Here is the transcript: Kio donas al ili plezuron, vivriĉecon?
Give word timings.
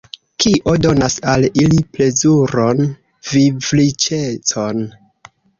Kio 0.43 0.71
donas 0.85 1.17
al 1.33 1.45
ili 1.63 1.83
plezuron, 1.97 2.83
vivriĉecon? 3.35 4.83